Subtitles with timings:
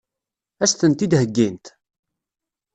[0.61, 1.65] Ad as-tent-id-heggint?